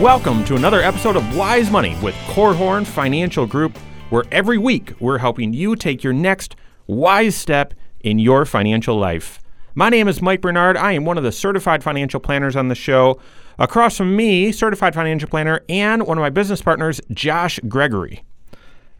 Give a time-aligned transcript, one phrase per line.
[0.00, 3.78] Welcome to another episode of Wise Money with Korhorn Financial Group,
[4.10, 6.56] where every week we're helping you take your next
[6.88, 9.40] wise step in your financial life.
[9.76, 10.76] My name is Mike Bernard.
[10.76, 13.20] I am one of the certified financial planners on the show.
[13.56, 18.24] Across from me, certified financial planner and one of my business partners, Josh Gregory.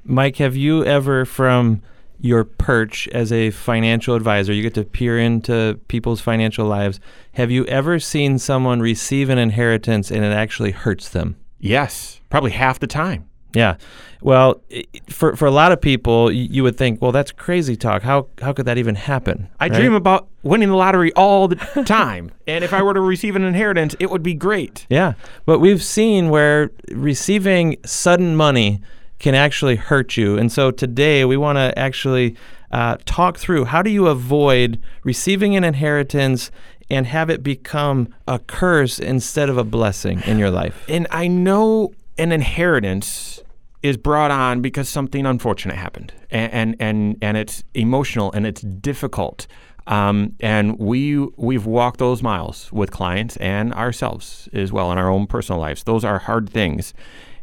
[0.04, 1.82] Mike, have you ever, from
[2.20, 7.00] your perch as a financial advisor, you get to peer into people's financial lives.
[7.32, 11.36] Have you ever seen someone receive an inheritance and it actually hurts them?
[11.58, 13.28] Yes, probably half the time.
[13.54, 13.76] Yeah.
[14.20, 14.62] Well,
[15.10, 18.02] for for a lot of people, you would think, well, that's crazy talk.
[18.02, 19.48] How how could that even happen?
[19.60, 19.78] I right?
[19.78, 21.56] dream about winning the lottery all the
[21.86, 24.86] time, and if I were to receive an inheritance, it would be great.
[24.88, 25.12] Yeah,
[25.44, 28.80] but we've seen where receiving sudden money
[29.18, 30.36] can actually hurt you.
[30.36, 32.36] And so today we want to actually
[32.70, 36.50] uh, talk through how do you avoid receiving an inheritance
[36.90, 40.84] and have it become a curse instead of a blessing in your life.
[40.88, 43.40] And I know an inheritance
[43.82, 48.62] is brought on because something unfortunate happened, and and and, and it's emotional and it's
[48.62, 49.46] difficult.
[49.86, 55.10] Um, and we we've walked those miles with clients and ourselves as well in our
[55.10, 55.84] own personal lives.
[55.84, 56.94] Those are hard things,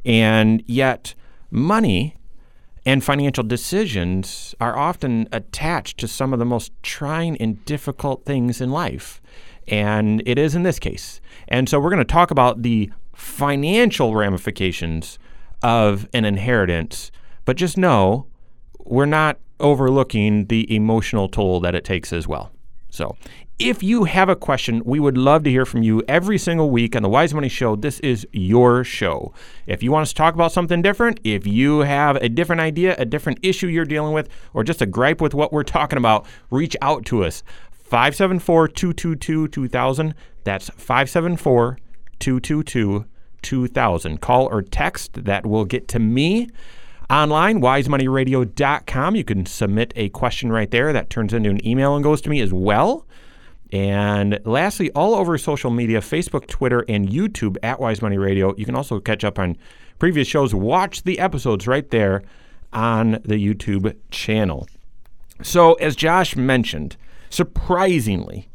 [0.04, 1.14] and yet
[1.52, 2.16] Money
[2.86, 8.62] and financial decisions are often attached to some of the most trying and difficult things
[8.62, 9.22] in life.
[9.68, 11.22] And it is in this case.
[11.48, 15.20] And so we're going to talk about the financial ramifications
[15.62, 17.12] of an inheritance,
[17.46, 18.26] but just know
[18.80, 22.52] we're not overlooking the emotional toll that it takes as well.
[22.90, 23.16] So,
[23.62, 26.96] if you have a question, we would love to hear from you every single week
[26.96, 27.76] on the Wise Money Show.
[27.76, 29.34] This is your show.
[29.68, 32.96] If you want us to talk about something different, if you have a different idea,
[32.98, 36.26] a different issue you're dealing with, or just a gripe with what we're talking about,
[36.50, 37.44] reach out to us.
[37.72, 40.16] 574 222 2000.
[40.44, 41.78] That's 574
[42.20, 43.06] 222
[43.42, 44.22] 2000.
[44.22, 46.50] Call or text that will get to me
[47.12, 49.16] online, wisemoneyradio.com.
[49.16, 50.94] You can submit a question right there.
[50.94, 53.06] That turns into an email and goes to me as well.
[53.72, 58.54] And lastly, all over social media Facebook, Twitter, and YouTube at Wise Money Radio.
[58.58, 59.58] You can also catch up on
[59.98, 60.54] previous shows.
[60.54, 62.24] Watch the episodes right there
[62.74, 64.68] on the YouTube channel.
[65.42, 66.98] So, as Josh mentioned,
[67.30, 68.50] surprisingly,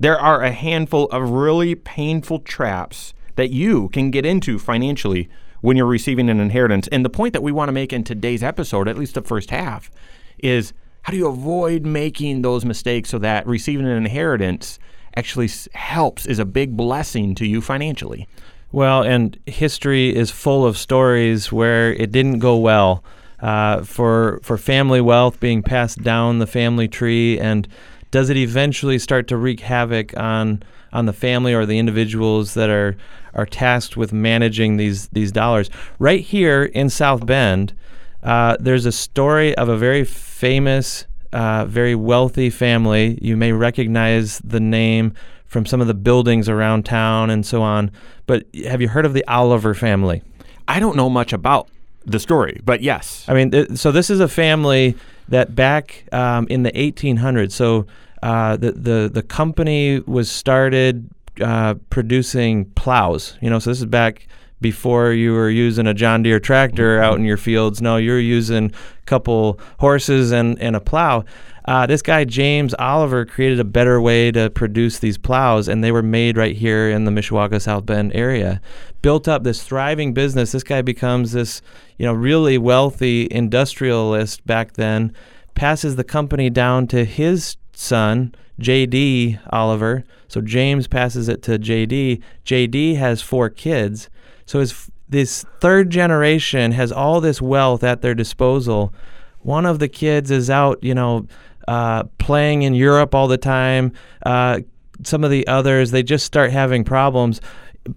[0.00, 5.28] there are a handful of really painful traps that you can get into financially
[5.60, 6.88] when you're receiving an inheritance.
[6.88, 9.50] And the point that we want to make in today's episode, at least the first
[9.50, 9.90] half,
[10.38, 10.72] is
[11.02, 14.78] how do you avoid making those mistakes so that receiving an inheritance
[15.16, 18.28] actually helps, is a big blessing to you financially?
[18.70, 23.04] Well, and history is full of stories where it didn't go well.
[23.40, 27.66] Uh, for for family wealth being passed down the family tree, and
[28.12, 32.70] does it eventually start to wreak havoc on on the family or the individuals that
[32.70, 32.96] are
[33.34, 35.70] are tasked with managing these these dollars.
[35.98, 37.72] Right here in South Bend,
[38.22, 43.18] uh, there's a story of a very famous, uh, very wealthy family.
[43.20, 45.14] You may recognize the name
[45.46, 47.90] from some of the buildings around town and so on.
[48.26, 50.22] But have you heard of the Oliver family?
[50.68, 51.68] I don't know much about
[52.06, 53.24] the story, but yes.
[53.28, 54.96] I mean, th- so this is a family
[55.28, 57.52] that back um, in the 1800s.
[57.52, 57.86] So
[58.22, 61.08] uh, the the the company was started
[61.40, 63.36] uh, producing plows.
[63.40, 64.26] You know, so this is back
[64.62, 67.82] before you were using a John Deere tractor out in your fields.
[67.82, 71.24] No, you're using a couple horses and, and a plow.
[71.64, 75.92] Uh, this guy, James Oliver, created a better way to produce these plows, and they
[75.92, 78.60] were made right here in the Mishawaka South Bend area.
[79.00, 80.52] Built up this thriving business.
[80.52, 81.62] This guy becomes this,
[81.98, 85.12] you know, really wealthy industrialist back then,
[85.54, 90.04] passes the company down to his son, JD Oliver.
[90.26, 92.22] So James passes it to JD.
[92.44, 94.08] JD has four kids.
[94.46, 98.94] So his this third generation has all this wealth at their disposal.
[99.40, 101.26] One of the kids is out, you know,
[101.68, 103.92] uh, playing in Europe all the time.
[104.24, 104.60] Uh,
[105.04, 107.40] some of the others, they just start having problems.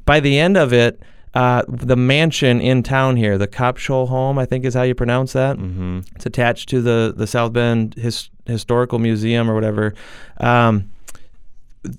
[0.05, 1.01] By the end of it,
[1.35, 5.57] uh, the mansion in town here, the Copshaholm, I think is how you pronounce that.
[5.57, 5.99] Mm-hmm.
[6.15, 9.93] It's attached to the the South Bend His, Historical Museum or whatever.
[10.37, 10.89] Um,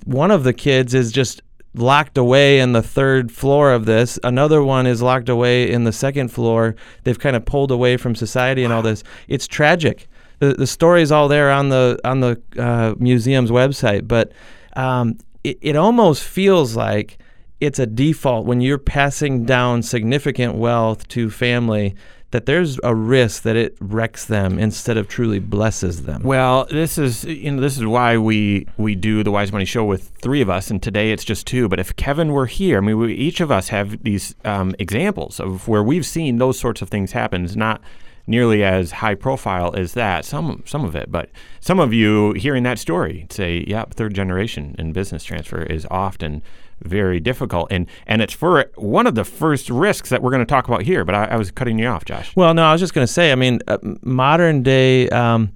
[0.05, 1.43] one of the kids is just
[1.79, 4.19] locked away in the third floor of this.
[4.25, 6.75] Another one is locked away in the second floor.
[7.05, 9.03] They've kind of pulled away from society and all this.
[9.29, 10.09] It's tragic.
[10.39, 14.33] The the story is all there on the on the uh, museum's website, but
[14.75, 17.19] um, it, it almost feels like
[17.61, 21.95] it's a default when you're passing down significant wealth to family
[22.37, 26.23] that there's a risk that it wrecks them instead of truly blesses them.
[26.23, 29.87] Well, this is you know this is why we we do the Wise Money Show
[29.87, 31.67] with three of us, and today it's just two.
[31.67, 35.41] But if Kevin were here, I mean, we, each of us have these um, examples
[35.41, 37.43] of where we've seen those sorts of things happen.
[37.43, 37.81] It's not
[38.27, 40.27] nearly as high profile as that.
[40.27, 41.31] Some some of it, but
[41.61, 46.43] some of you hearing that story say, "Yep, third generation in business transfer is often."
[46.83, 50.47] Very difficult and and it's for one of the first risks that we're going to
[50.47, 52.81] talk about here but I, I was cutting you off josh Well, no, I was
[52.81, 53.33] just going to say.
[53.33, 55.53] I mean, uh, modern day, um,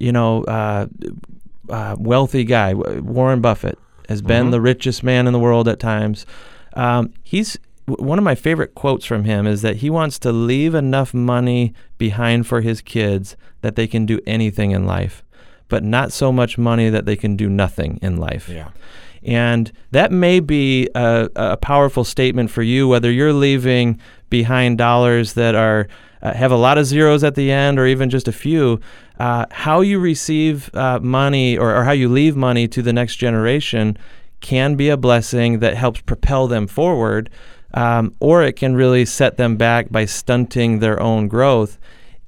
[0.00, 0.86] you know, uh,
[1.70, 3.78] uh, wealthy guy, Warren Buffett,
[4.08, 6.26] has been the richest man in the world at times.
[6.74, 10.74] Um, he's one of my favorite quotes from him is that he wants to leave
[10.74, 15.22] enough money behind for his kids that they can do anything in life,
[15.68, 18.48] but not so much money that they can do nothing in life.
[18.48, 18.70] yeah
[19.26, 24.00] And that may be a, a powerful statement for you, whether you're leaving
[24.30, 25.88] behind dollars that are
[26.22, 28.80] uh, have a lot of zeros at the end, or even just a few.
[29.18, 33.16] Uh, how you receive uh, money, or, or how you leave money to the next
[33.16, 33.96] generation,
[34.40, 37.28] can be a blessing that helps propel them forward,
[37.74, 41.78] um, or it can really set them back by stunting their own growth.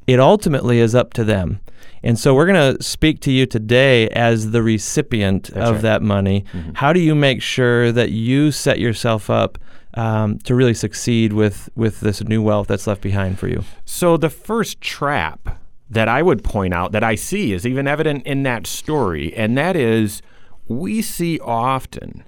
[0.06, 1.60] It ultimately is up to them.
[2.02, 5.82] And so we're going to speak to you today as the recipient of right.
[5.82, 6.44] that money.
[6.74, 9.58] How do you make sure that you set yourself up
[9.94, 13.64] um, to really succeed with, with this new wealth that's left behind for you?
[13.84, 15.60] So the first trap
[15.90, 19.56] that I would point out that I see is even evident in that story, and
[19.56, 20.22] that is
[20.68, 22.24] we see often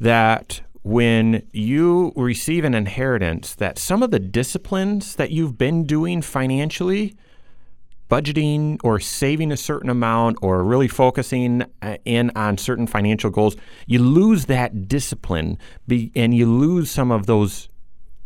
[0.00, 6.22] that when you receive an inheritance that some of the disciplines that you've been doing
[6.22, 7.14] financially
[8.12, 13.56] budgeting or saving a certain amount or really focusing uh, in on certain financial goals
[13.86, 15.56] you lose that discipline
[16.14, 17.70] and you lose some of those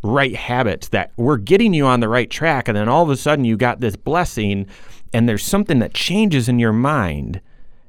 [0.02, 3.16] right habits that were getting you on the right track and then all of a
[3.16, 4.66] sudden you got this blessing
[5.12, 7.40] and there's something that changes in your mind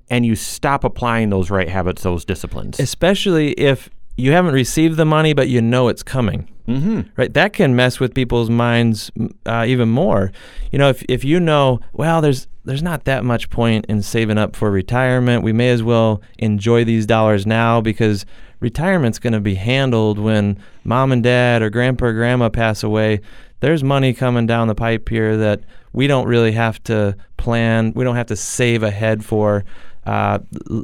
[0.09, 2.79] and you stop applying those right habits those disciplines.
[2.79, 6.49] Especially if you haven't received the money, but you know it's coming.
[6.67, 7.01] mm-hmm.
[7.15, 7.33] right?
[7.33, 9.11] That can mess with people's minds
[9.45, 10.31] uh, even more.
[10.71, 14.37] You know, if, if you know, well, there's there's not that much point in saving
[14.37, 15.41] up for retirement.
[15.43, 18.25] We may as well enjoy these dollars now because
[18.59, 23.21] retirement's going to be handled when mom and dad or grandpa or grandma pass away.
[23.61, 25.61] There's money coming down the pipe here that
[25.93, 27.93] we don't really have to plan.
[27.95, 29.63] We don't have to save ahead for.
[30.07, 30.39] Uh,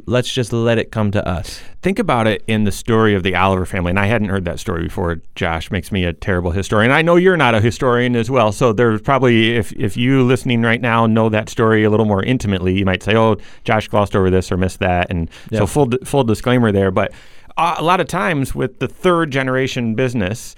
[0.06, 1.58] let's just let it come to us.
[1.80, 4.60] Think about it in the story of the Oliver family, and I hadn't heard that
[4.60, 5.22] story before.
[5.34, 6.92] Josh makes me a terrible historian.
[6.92, 10.60] I know you're not a historian as well, so there's probably if if you listening
[10.60, 14.14] right now know that story a little more intimately, you might say, "Oh, Josh glossed
[14.14, 16.90] over this or missed that," and so full full disclaimer there.
[16.90, 17.14] But
[17.56, 20.54] a lot of times with the third generation business,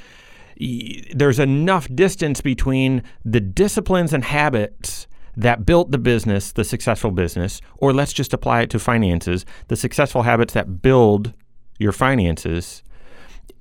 [1.14, 7.60] there's enough distance between the disciplines and habits that built the business, the successful business,
[7.76, 11.32] or let's just apply it to finances, the successful habits that build
[11.78, 12.82] your finances,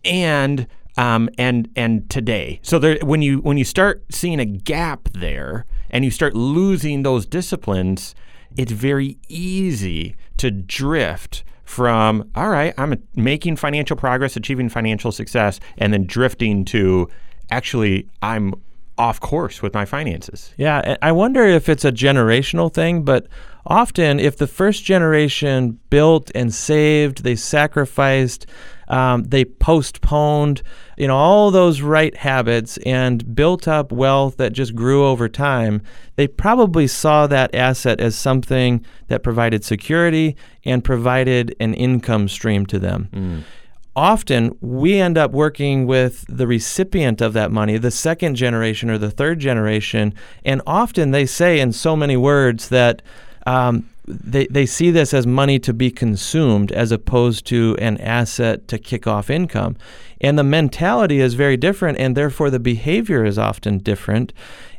[0.03, 2.59] and um, and and today.
[2.63, 7.03] So there, when you when you start seeing a gap there, and you start losing
[7.03, 8.15] those disciplines,
[8.55, 15.59] it's very easy to drift from all right, I'm making financial progress, achieving financial success,
[15.77, 17.09] and then drifting to
[17.51, 18.53] actually I'm
[18.97, 20.53] off course with my finances.
[20.57, 23.27] Yeah, I wonder if it's a generational thing, but
[23.65, 28.45] often if the first generation built and saved, they sacrificed,
[28.87, 30.61] um, they postponed,
[30.97, 35.81] you know, all those right habits and built up wealth that just grew over time,
[36.15, 42.65] they probably saw that asset as something that provided security and provided an income stream
[42.67, 43.43] to them
[43.95, 48.97] often we end up working with the recipient of that money, the second generation or
[48.97, 53.01] the third generation, and often they say in so many words that
[53.45, 58.67] um, they, they see this as money to be consumed as opposed to an asset
[58.67, 59.75] to kick off income.
[60.21, 64.33] And the mentality is very different, and therefore the behavior is often different.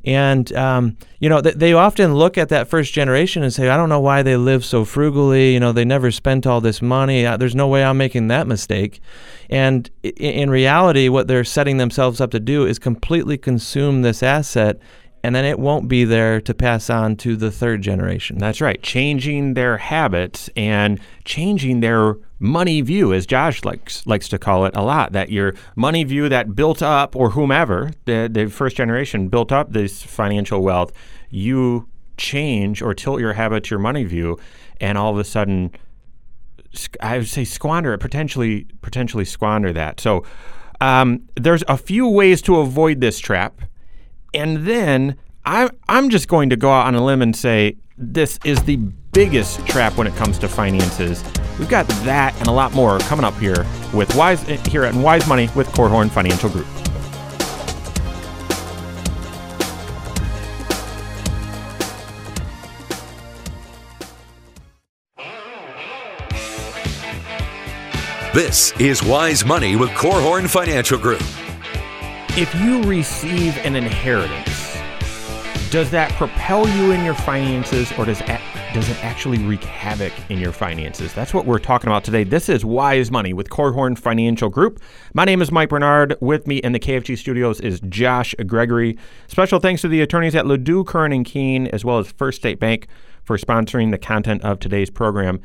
[0.05, 3.77] And, um, you know, th- they often look at that first generation and say, I
[3.77, 5.53] don't know why they live so frugally.
[5.53, 7.27] You know, they never spent all this money.
[7.27, 9.01] Uh, there's no way I'm making that mistake.
[9.51, 14.79] And in reality, what they're setting themselves up to do is completely consume this asset
[15.27, 18.39] and then it won't be there to pass on to the third generation.
[18.39, 18.81] That's right.
[18.81, 24.77] Changing their habits and changing their money view, as Josh likes likes to call it
[24.77, 25.11] a lot.
[25.11, 29.73] That your money view that built up, or whomever the the first generation built up
[29.73, 30.93] this financial wealth,
[31.29, 34.39] you change or tilt your habit to your money view,
[34.81, 35.73] and all of a sudden,
[37.01, 39.99] I would say squander it, potentially potentially squander that.
[39.99, 40.25] So.
[40.79, 43.63] Um, there's a few ways to avoid this trap.
[44.37, 45.17] And then
[45.47, 48.77] I, I'm just going to go out on a limb and say this is the
[48.77, 51.25] biggest trap when it comes to finances.
[51.59, 53.65] We've got that and a lot more coming up here
[53.95, 56.67] with Wise eh, here at Wise Money with Korhorn Financial Group.
[68.35, 71.23] This is Wise Money with Korhorn Financial Group.
[72.39, 74.77] If you receive an inheritance,
[75.71, 80.39] does that propel you in your finances or does does it actually wreak havoc in
[80.39, 81.15] your finances?
[81.15, 82.25] That's what we're talking about today.
[82.25, 84.83] This is Wise Money with Korhorn Financial Group.
[85.15, 86.15] My name is Mike Bernard.
[86.21, 88.99] With me in the KFG studios is Josh Gregory.
[89.29, 92.61] Special thanks to the attorneys at Ladue, Curran and Kuehn, as well as First State
[92.61, 92.87] Bank
[93.25, 95.41] for sponsoring the content of today's program.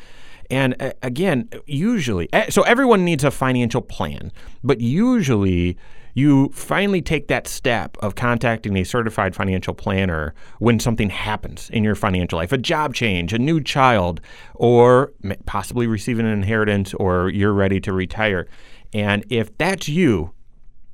[0.50, 5.78] And uh, again, usually, uh, so everyone needs a financial plan, but usually
[6.14, 11.84] you finally take that step of contacting a certified financial planner when something happens in
[11.84, 14.22] your financial life a job change, a new child,
[14.56, 15.14] or
[15.46, 18.48] possibly receiving an inheritance, or you're ready to retire.
[18.94, 20.32] And if that's you,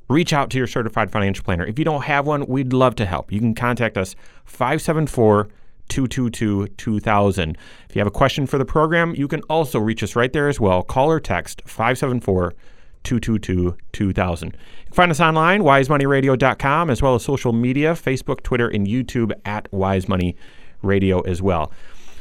[0.09, 1.65] reach out to your certified financial planner.
[1.65, 3.31] If you don't have one, we'd love to help.
[3.31, 5.50] You can contact us 574
[5.89, 7.57] 222 2000.
[7.89, 10.47] If you have a question for the program, you can also reach us right there
[10.47, 10.83] as well.
[10.83, 12.53] Call or text 574
[13.04, 14.48] 222 2000.
[14.48, 19.32] You can find us online, wisemoneyradio.com, as well as social media Facebook, Twitter, and YouTube
[19.46, 20.36] at Wise Money
[20.82, 21.72] Radio as well.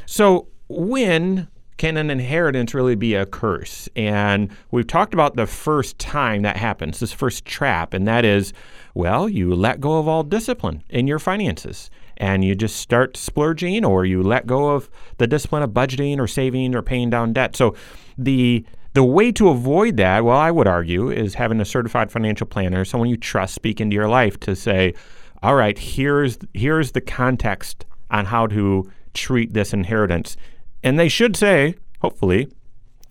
[0.05, 3.87] So, when can an inheritance really be a curse?
[3.95, 8.51] And we've talked about the first time that happens, this first trap, and that is,
[8.93, 13.85] well, you let go of all discipline in your finances and you just start splurging
[13.85, 17.55] or you let go of the discipline of budgeting or saving or paying down debt.
[17.55, 17.75] So
[18.17, 18.65] the
[18.97, 22.83] the way to avoid that, well, I would argue, is having a certified financial planner,
[22.83, 24.95] someone you trust speak into your life to say,
[25.43, 30.35] all right, here's here's the context on how to treat this inheritance.
[30.81, 32.49] And they should say, hopefully,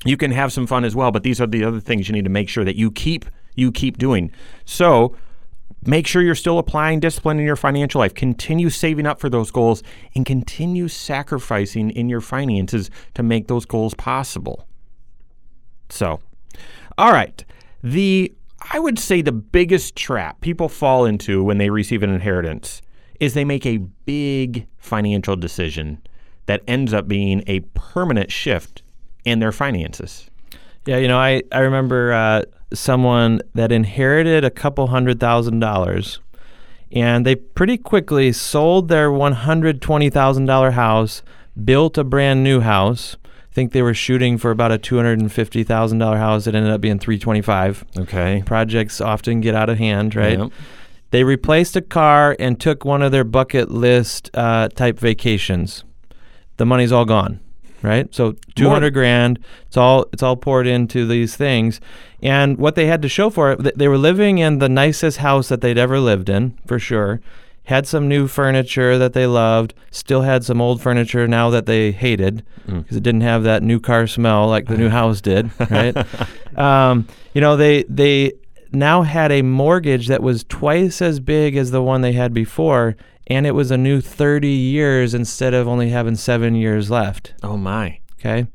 [0.05, 2.25] you can have some fun as well, but these are the other things you need
[2.25, 3.25] to make sure that you keep
[3.55, 4.33] you keep doing.
[4.65, 5.15] So
[5.87, 8.13] Make sure you're still applying discipline in your financial life.
[8.13, 9.85] Continue saving up for those goals
[10.17, 14.66] and continue sacrificing in your finances to make those goals possible.
[15.89, 16.21] So,
[16.99, 17.45] all right.
[17.83, 18.33] The
[18.73, 22.83] I would say the biggest trap people fall into when they receive an inheritance
[23.21, 25.99] is they make a big financial decision
[26.47, 28.83] that ends up being a permanent shift
[29.25, 30.29] in their finances.
[30.87, 36.21] Yeah, you know, I, I remember uh, someone that inherited a couple hundred thousand dollars
[36.93, 41.23] and they pretty quickly sold their $120,000 house,
[41.65, 43.17] built a brand new house.
[43.57, 46.47] Think they were shooting for about a $250,000 house.
[46.47, 47.87] It ended up being 325.
[48.01, 48.43] Okay.
[48.45, 50.39] Projects often get out of hand, right?
[50.39, 50.53] Yep.
[51.11, 55.85] They replaced a car and took one of their bucket list uh, type vacations.
[56.59, 57.41] The money's all gone,
[57.81, 58.15] right?
[58.15, 59.39] So 200 grand.
[59.69, 61.81] It's all it's all poured into these things.
[62.21, 65.49] And what they had to show for it, they were living in the nicest house
[65.49, 67.23] that they'd ever lived in, for sure.
[67.67, 69.75] Had some new furniture that they loved.
[69.91, 73.79] Still had some old furniture now that they hated because it didn't have that new
[73.79, 75.97] car smell like the new house did, right?
[76.59, 78.33] um, you know, they they
[78.73, 82.97] now had a mortgage that was twice as big as the one they had before,
[83.27, 87.35] and it was a new 30 years instead of only having seven years left.
[87.43, 87.99] Oh my.
[88.21, 88.47] Okay.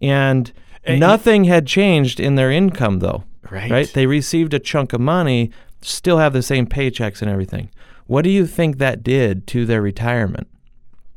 [0.00, 0.52] And
[0.84, 3.24] And nothing had changed in their income, though.
[3.50, 3.70] Right.
[3.70, 3.92] Right?
[3.92, 7.70] They received a chunk of money, still have the same paychecks and everything.
[8.12, 10.46] What do you think that did to their retirement?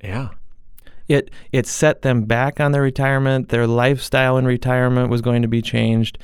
[0.02, 0.30] Yeah.
[1.10, 3.50] It it set them back on their retirement.
[3.50, 6.18] Their lifestyle in retirement was going to be changed,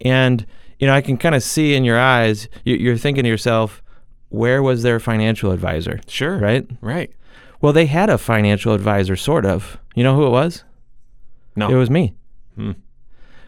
[0.00, 0.46] and
[0.78, 2.48] you know I can kind of see in your eyes.
[2.64, 3.82] you- You're thinking to yourself,
[4.30, 6.00] where was their financial advisor?
[6.08, 6.38] Sure.
[6.38, 6.66] Right.
[6.80, 7.12] Right.
[7.60, 9.76] Well, they had a financial advisor, sort of.
[9.94, 10.64] You know who it was?
[11.54, 11.68] No.
[11.68, 12.14] It was me.
[12.56, 12.72] Hmm.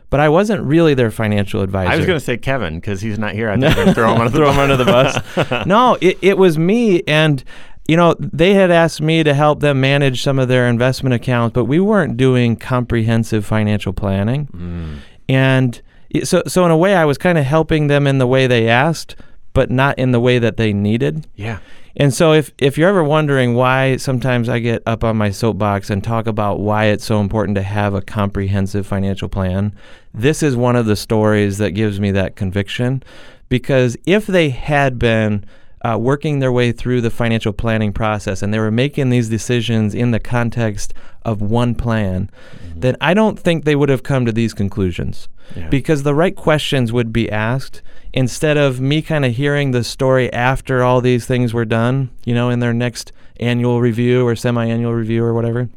[0.08, 1.90] But I wasn't really their financial advisor.
[1.90, 3.50] I was going to say Kevin because he's not here.
[3.50, 5.66] I think I'm throw him under the throw him under the bus.
[5.66, 7.42] no, it, it was me, and
[7.88, 11.54] you know they had asked me to help them manage some of their investment accounts,
[11.54, 14.98] but we weren't doing comprehensive financial planning, Mm.
[15.28, 15.82] and
[16.22, 18.68] so so in a way I was kind of helping them in the way they
[18.68, 19.16] asked,
[19.54, 21.26] but not in the way that they needed.
[21.34, 21.58] Yeah.
[21.98, 25.88] And so, if, if you're ever wondering why sometimes I get up on my soapbox
[25.88, 29.74] and talk about why it's so important to have a comprehensive financial plan,
[30.12, 33.02] this is one of the stories that gives me that conviction.
[33.48, 35.46] Because if they had been
[35.86, 39.94] uh, working their way through the financial planning process and they were making these decisions
[39.94, 40.92] in the context
[41.24, 42.80] of one plan, mm-hmm.
[42.80, 45.28] then I don't think they would have come to these conclusions.
[45.54, 45.68] Yeah.
[45.68, 50.32] Because the right questions would be asked instead of me kind of hearing the story
[50.32, 54.66] after all these things were done, you know, in their next annual review or semi
[54.66, 55.68] annual review or whatever.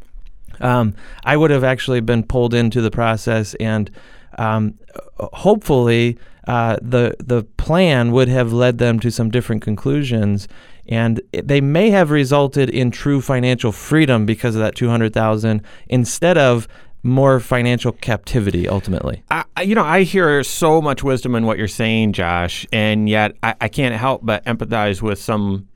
[0.60, 3.92] Um, I would have actually been pulled into the process and
[4.40, 4.80] um,
[5.20, 6.18] hopefully
[6.50, 10.48] uh, the the plan would have led them to some different conclusions,
[10.88, 15.62] and they may have resulted in true financial freedom because of that two hundred thousand
[15.90, 16.68] instead of
[17.04, 19.22] more financial captivity ultimately.
[19.30, 23.36] I, you know, I hear so much wisdom in what you're saying, Josh, and yet
[23.44, 25.68] I, I can't help but empathize with some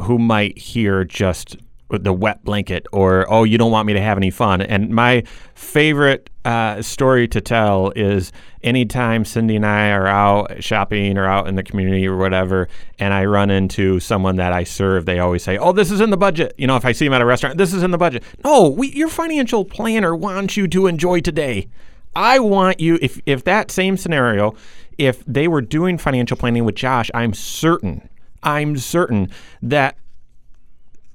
[0.00, 1.58] who might hear just
[1.90, 4.60] the wet blanket or oh you don't want me to have any fun.
[4.60, 5.22] And my
[5.54, 11.46] favorite uh, story to tell is anytime cindy and i are out shopping or out
[11.46, 12.68] in the community or whatever
[12.98, 16.10] and i run into someone that i serve they always say oh this is in
[16.10, 16.54] the budget.
[16.56, 18.22] You know if i see them at a restaurant this is in the budget.
[18.44, 21.68] No we, your financial planner wants you to enjoy today.
[22.16, 24.54] I want you if, if that same scenario
[24.96, 28.08] if they were doing financial planning with josh i'm certain
[28.42, 29.30] i'm certain
[29.62, 29.96] that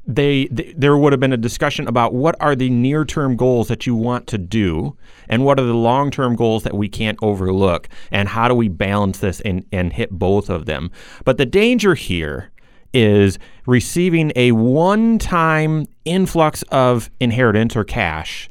[0.05, 3.87] they, th- there would have been a discussion about what are the near-term goals that
[3.87, 4.97] you want to do
[5.29, 9.19] and what are the long-term goals that we can't overlook and how do we balance
[9.19, 10.91] this and, and hit both of them.
[11.23, 12.51] But the danger here
[12.93, 18.49] is receiving a one-time influx of inheritance or cash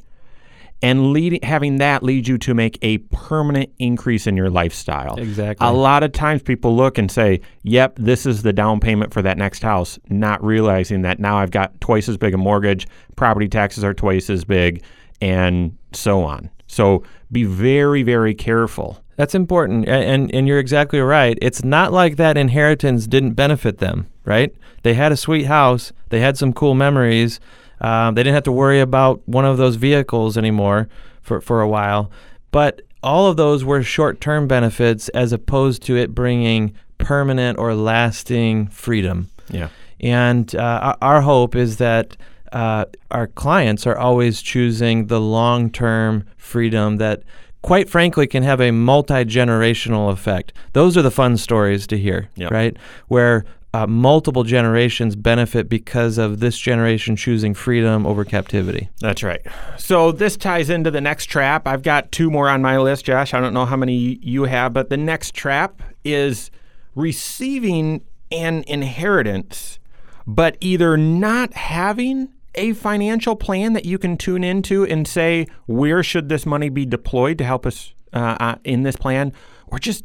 [0.82, 5.16] and leading, having that lead you to make a permanent increase in your lifestyle.
[5.16, 5.66] Exactly.
[5.66, 9.22] A lot of times people look and say, "Yep, this is the down payment for
[9.22, 12.86] that next house," not realizing that now I've got twice as big a mortgage,
[13.16, 14.82] property taxes are twice as big,
[15.20, 16.50] and so on.
[16.66, 18.98] So be very, very careful.
[19.16, 21.38] That's important, and and you're exactly right.
[21.40, 24.52] It's not like that inheritance didn't benefit them, right?
[24.82, 27.38] They had a sweet house, they had some cool memories
[27.82, 30.88] um, they didn't have to worry about one of those vehicles anymore
[31.20, 32.10] for, for a while.
[32.52, 37.74] But all of those were short term benefits as opposed to it bringing permanent or
[37.74, 39.28] lasting freedom.
[39.50, 39.68] Yeah.
[40.00, 42.16] And uh, our hope is that
[42.52, 47.22] uh, our clients are always choosing the long term freedom that,
[47.62, 50.52] quite frankly, can have a multi generational effect.
[50.72, 52.50] Those are the fun stories to hear, yep.
[52.52, 52.76] right?
[53.08, 58.90] Where uh, multiple generations benefit because of this generation choosing freedom over captivity.
[59.00, 59.40] That's right.
[59.78, 61.66] So this ties into the next trap.
[61.66, 63.32] I've got two more on my list, Josh.
[63.32, 66.50] I don't know how many you have, but the next trap is
[66.94, 69.78] receiving an inheritance,
[70.26, 76.02] but either not having a financial plan that you can tune into and say, where
[76.02, 79.32] should this money be deployed to help us uh, uh, in this plan,
[79.68, 80.04] or just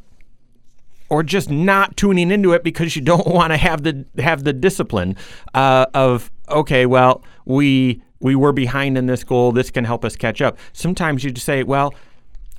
[1.10, 4.54] or just not tuning into it because you don't want to have the have the
[4.54, 5.15] discipline
[5.54, 9.52] uh, of okay, well we we were behind in this goal.
[9.52, 10.58] This can help us catch up.
[10.74, 11.93] Sometimes you just say, well,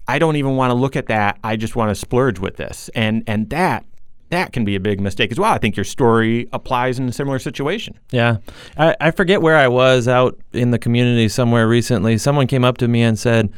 [0.06, 1.38] I don't even want to look at that.
[1.42, 3.84] I just want to splurge with this, and and that
[4.30, 5.52] that can be a big mistake as well.
[5.52, 7.98] I think your story applies in a similar situation.
[8.10, 8.38] Yeah.
[8.76, 12.18] I, I forget where I was out in the community somewhere recently.
[12.18, 13.50] Someone came up to me and said,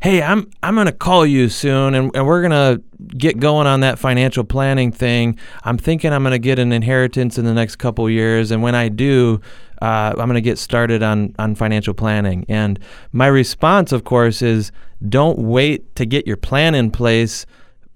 [0.00, 2.80] hey, I'm I'm gonna call you soon, and, and we're gonna
[3.16, 5.38] get going on that financial planning thing.
[5.64, 8.88] I'm thinking I'm gonna get an inheritance in the next couple years, and when I
[8.88, 9.40] do,
[9.82, 12.44] uh, I'm gonna get started on on financial planning.
[12.48, 12.78] And
[13.12, 14.72] my response, of course, is
[15.08, 17.46] don't wait to get your plan in place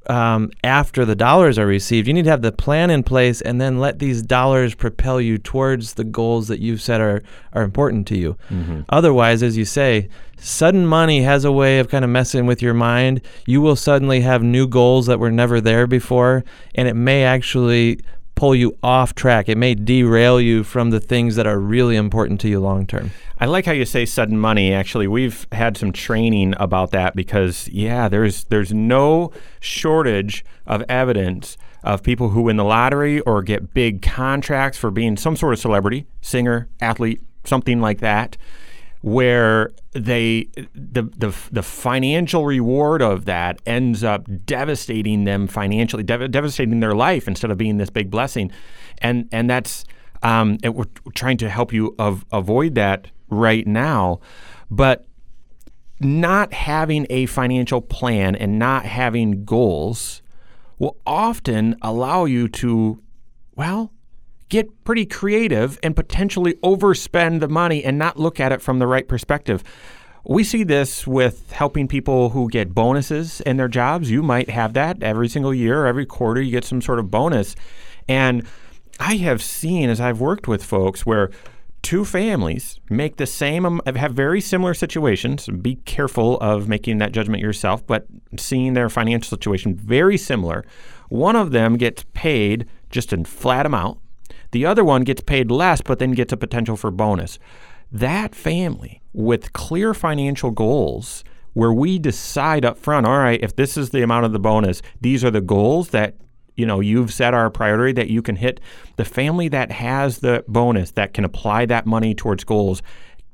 [0.07, 2.09] um, after the dollars are received.
[2.09, 5.39] You need to have the plan in place and then let these dollars propel you
[5.39, 8.37] towards the goals that you've set are, are important to you.
[8.51, 8.83] Mm-hmm.
[8.89, 10.09] Otherwise, as you say,
[10.39, 13.21] sudden money has a way of kind of messing with your mind.
[13.47, 18.01] You will suddenly have new goals that were never there before, and it may actually
[18.41, 19.51] pull you off track.
[19.51, 23.11] It may derail you from the things that are really important to you long term.
[23.39, 24.73] I like how you say sudden money.
[24.73, 31.59] Actually, we've had some training about that because yeah, there's there's no shortage of evidence
[31.85, 35.59] of people who win the lottery or get big contracts for being some sort of
[35.59, 38.39] celebrity, singer, athlete, something like that
[39.03, 46.31] where they the, the the financial reward of that ends up devastating them financially, dev-
[46.31, 48.51] devastating their life instead of being this big blessing,
[48.99, 49.85] and and that's
[50.23, 50.85] um, and we're
[51.15, 54.21] trying to help you of, avoid that right now,
[54.71, 55.07] but
[55.99, 60.23] not having a financial plan and not having goals
[60.79, 63.03] will often allow you to,
[63.55, 63.93] well,
[64.51, 68.87] get pretty creative and potentially overspend the money and not look at it from the
[68.87, 69.65] right perspective.
[70.25, 74.11] We see this with helping people who get bonuses in their jobs.
[74.11, 77.57] You might have that every single year, every quarter, you get some sort of bonus.
[78.07, 78.47] And
[78.99, 81.31] I have seen as I've worked with folks where
[81.83, 87.43] two families make the same have very similar situations be careful of making that judgment
[87.43, 90.63] yourself but seeing their financial situation very similar
[91.09, 93.99] one of them gets paid just a flat amount
[94.53, 97.39] the other one gets paid less but then gets a potential for bonus.
[97.93, 103.77] That family with clear financial goals where we decide up front all right if this
[103.77, 106.15] is the amount of the bonus these are the goals that
[106.55, 108.61] you know you've set our priority that you can hit
[108.95, 112.83] the family that has the bonus that can apply that money towards goals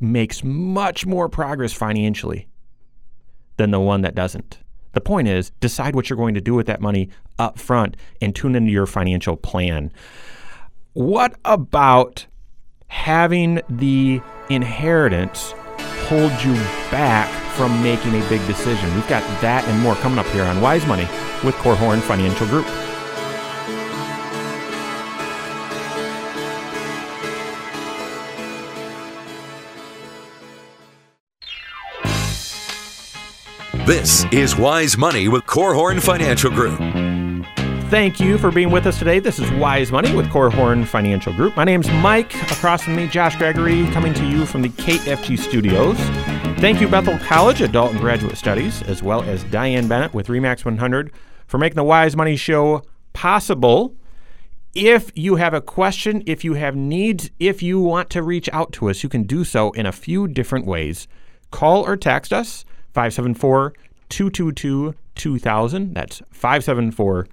[0.01, 2.47] makes much more progress financially
[3.57, 4.59] than the one that doesn't.
[4.93, 8.35] The point is decide what you're going to do with that money up front and
[8.35, 9.93] tune into your financial plan
[10.97, 12.25] what about
[12.87, 15.53] having the inheritance
[16.09, 16.55] hold you
[16.91, 20.59] back from making a big decision we've got that and more coming up here on
[20.59, 21.03] wise money
[21.45, 22.65] with Korhorn Financial Group.
[33.87, 37.06] This is Wise Money with Korhorn Financial Group.
[37.89, 39.21] Thank you for being with us today.
[39.21, 41.57] This is Wise Money with Korhorn Financial Group.
[41.57, 42.35] My name's Mike.
[42.51, 45.97] Across from me, Josh Gregory, coming to you from the KFG studios.
[46.59, 50.65] Thank you, Bethel College Adult and Graduate Studies, as well as Diane Bennett with Remax
[50.65, 51.13] 100
[51.47, 53.95] for making the Wise Money Show possible.
[54.75, 58.73] If you have a question, if you have needs, if you want to reach out
[58.73, 61.07] to us, you can do so in a few different ways.
[61.53, 63.75] Call or text us 574
[64.09, 65.95] 222 2000.
[65.95, 67.29] That's 574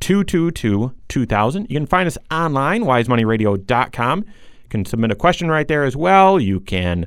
[0.00, 1.66] 222 2000.
[1.68, 4.18] You can find us online, wisemoneyradio.com.
[4.18, 6.40] You can submit a question right there as well.
[6.40, 7.06] You can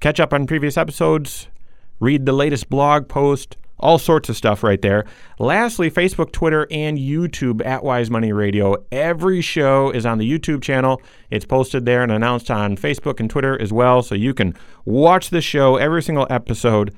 [0.00, 1.48] catch up on previous episodes,
[1.98, 5.04] read the latest blog post, all sorts of stuff right there.
[5.38, 8.76] Lastly, Facebook, Twitter, and YouTube at Wise Money Radio.
[8.92, 11.02] Every show is on the YouTube channel.
[11.30, 15.30] It's posted there and announced on Facebook and Twitter as well, so you can watch
[15.30, 16.94] the show, every single episode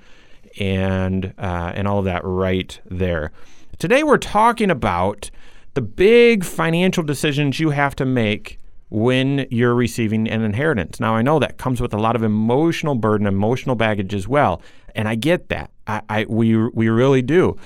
[0.59, 3.33] and uh, and all of that right there.
[3.83, 5.29] Today we're talking about
[5.75, 11.01] the big financial decisions you have to make when you're receiving an inheritance.
[11.01, 14.63] Now I know that comes with a lot of emotional burden, emotional baggage as well,
[14.95, 15.73] and I get that.
[15.89, 17.57] I, I we we really do.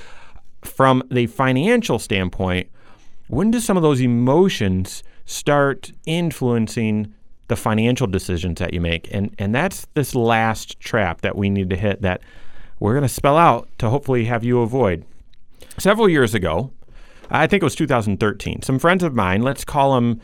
[0.62, 2.70] From the financial standpoint,
[3.28, 7.12] when do some of those emotions start influencing
[7.48, 9.06] the financial decisions that you make?
[9.12, 12.22] And and that's this last trap that we need to hit that
[12.80, 15.04] we're going to spell out to hopefully have you avoid.
[15.78, 16.72] Several years ago,
[17.30, 20.20] I think it was 2013, some friends of mine, let's call them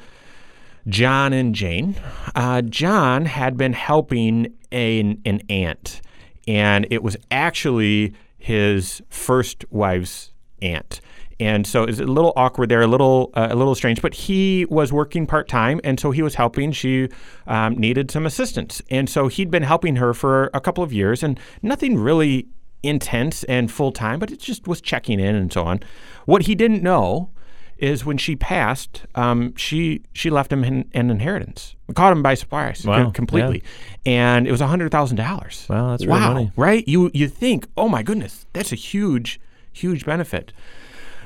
[0.88, 1.96] John and Jane,
[2.34, 6.00] uh, John had been helping a, an aunt,
[6.48, 11.00] and it was actually his first wife's aunt.
[11.38, 14.00] And so it's a little awkward there, a little uh, a little strange.
[14.00, 16.70] But he was working part time, and so he was helping.
[16.70, 17.08] She
[17.48, 21.22] um, needed some assistance, and so he'd been helping her for a couple of years,
[21.22, 22.46] and nothing really
[22.82, 25.80] intense and full time, but it just was checking in and so on.
[26.26, 27.30] What he didn't know
[27.78, 32.34] is when she passed, um, she she left him an, an inheritance, caught him by
[32.34, 33.62] surprise Wow, completely,
[34.06, 35.66] and it was hundred thousand dollars.
[35.68, 36.52] Wow, that's wow, money.
[36.56, 36.86] right?
[36.86, 39.40] You you think, oh my goodness, that's a huge
[39.72, 40.52] huge benefit.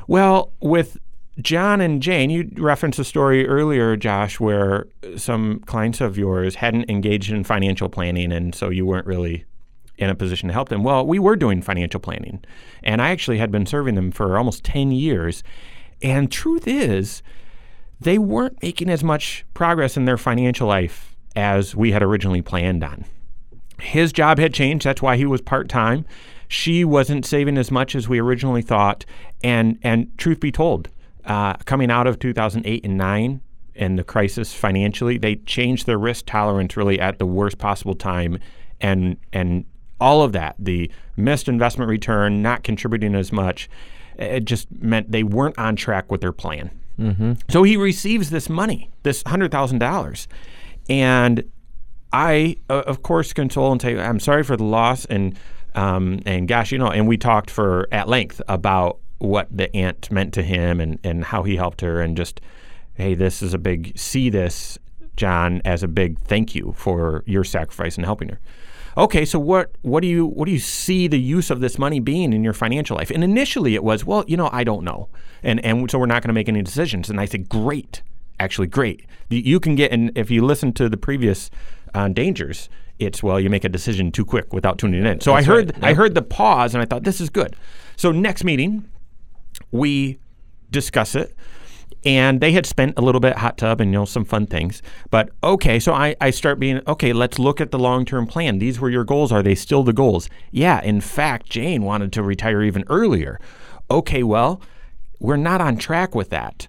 [0.09, 0.99] Well, with
[1.43, 6.89] John and Jane, you referenced a story earlier, Josh, where some clients of yours hadn't
[6.89, 9.45] engaged in financial planning, and so you weren't really
[9.99, 10.83] in a position to help them.
[10.83, 12.45] Well, we were doing financial planning,
[12.83, 15.43] and I actually had been serving them for almost 10 years.
[16.03, 17.23] And truth is,
[18.01, 22.85] they weren't making as much progress in their financial life as we had originally planned
[22.85, 23.05] on.
[23.81, 24.85] His job had changed.
[24.85, 26.05] That's why he was part time.
[26.49, 29.05] She wasn't saving as much as we originally thought.
[29.43, 30.89] And and truth be told,
[31.25, 33.41] uh, coming out of 2008 and nine
[33.75, 38.39] and the crisis financially, they changed their risk tolerance really at the worst possible time,
[38.81, 39.65] and and
[40.01, 43.69] all of that, the missed investment return, not contributing as much,
[44.19, 46.71] it just meant they weren't on track with their plan.
[47.51, 50.29] So he receives this money, this hundred thousand dollars,
[50.89, 51.45] and
[52.13, 55.39] I, uh, of course, console and say, "I'm sorry for the loss," and
[55.75, 60.11] um, and gosh, you know, and we talked for at length about what the aunt
[60.11, 62.41] meant to him and and how he helped her, and just,
[62.95, 64.79] hey, this is a big see this,
[65.17, 68.41] John, as a big thank you for your sacrifice in helping her.
[68.99, 72.01] Okay, so what what do you what do you see the use of this money
[72.01, 73.11] being in your financial life?
[73.11, 75.09] And initially it was, well, you know, I don't know,
[75.43, 77.11] and and so we're not going to make any decisions.
[77.11, 78.03] And I said, great,
[78.41, 79.05] actually great.
[79.29, 81.51] You- can get, and if you listen to the previous
[81.95, 85.21] uh, dangers, it's well, you make a decision too quick without tuning in.
[85.21, 85.85] So I heard, right.
[85.91, 87.55] I heard the pause, and I thought this is good.
[87.97, 88.89] So next meeting,
[89.73, 90.19] we
[90.71, 91.37] discuss it
[92.07, 94.81] and they had spent a little bit hot tub and you know some fun things.
[95.11, 98.59] But okay so i, I start being okay let's look at the long-term plan.
[98.59, 99.33] These were your goals.
[99.33, 100.31] Are they still the goals?
[100.53, 103.39] Yeah in fact jane wanted to retire even earlier.
[103.91, 104.63] Okay well
[105.19, 106.69] we're not on track with that.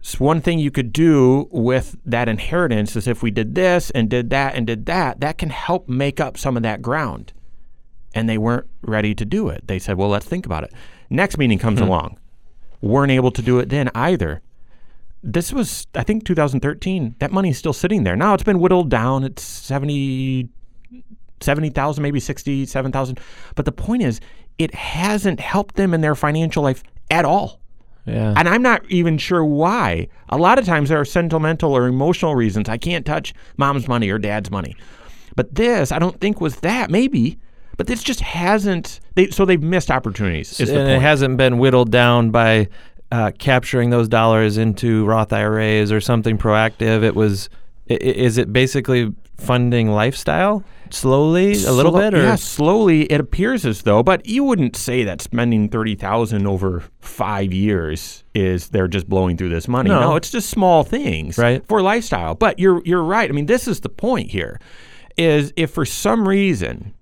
[0.00, 4.10] So one thing you could do with that inheritance is if we did this and
[4.10, 7.32] did that and did that that can help make up some of that ground.
[8.14, 9.68] And they weren't ready to do it.
[9.68, 10.72] They said, "Well, let's think about it."
[11.08, 11.86] Next meeting comes hmm.
[11.86, 12.18] along,
[12.82, 14.42] weren't able to do it then either.
[15.22, 17.16] This was, I think, 2013.
[17.20, 18.16] That money's still sitting there.
[18.16, 19.22] Now it's been whittled down.
[19.24, 20.48] It's 70,
[21.40, 23.20] 70,000, maybe 67,000.
[23.54, 24.20] But the point is,
[24.58, 27.60] it hasn't helped them in their financial life at all.
[28.06, 28.34] Yeah.
[28.36, 30.08] And I'm not even sure why.
[30.28, 32.68] A lot of times there are sentimental or emotional reasons.
[32.68, 34.76] I can't touch mom's money or dad's money.
[35.36, 36.90] But this, I don't think was that.
[36.90, 37.38] Maybe,
[37.76, 39.00] but this just hasn't.
[39.14, 40.60] They, so they've missed opportunities.
[40.60, 40.96] Is the and point.
[40.96, 42.68] it hasn't been whittled down by
[43.12, 47.04] uh, capturing those dollars into Roth IRAs or something proactive.
[47.04, 47.48] It was.
[47.86, 53.82] Is it basically funding lifestyle slowly, a little bit, or yeah, slowly it appears as
[53.82, 59.08] though, but you wouldn't say that spending thirty thousand over five years is they're just
[59.08, 59.90] blowing through this money.
[59.90, 60.14] No.
[60.16, 61.66] it's just small things Right.
[61.66, 62.34] for lifestyle.
[62.34, 63.28] But you're you're right.
[63.28, 64.60] I mean, this is the point here:
[65.18, 66.94] is if for some reason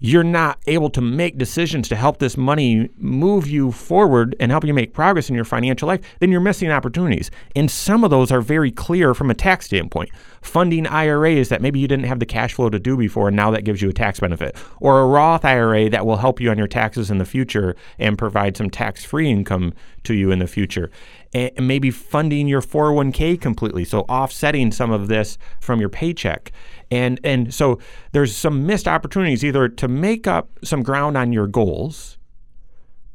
[0.00, 4.64] you're not able to make decisions to help this money move you forward and help
[4.64, 7.30] you make progress in your financial life, then you're missing opportunities.
[7.54, 10.10] And some of those are very clear from a tax standpoint.
[10.42, 13.50] Funding IRAs that maybe you didn't have the cash flow to do before, and now
[13.50, 14.56] that gives you a tax benefit.
[14.80, 18.16] Or a Roth IRA that will help you on your taxes in the future and
[18.16, 19.74] provide some tax free income
[20.04, 20.90] to you in the future.
[21.34, 26.52] And maybe funding your 401k completely, so offsetting some of this from your paycheck.
[26.90, 27.78] And and so
[28.12, 32.18] there's some missed opportunities either to make up some ground on your goals